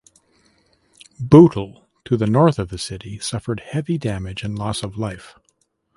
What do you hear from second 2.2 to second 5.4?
north of the city, suffered heavy damage and loss of life.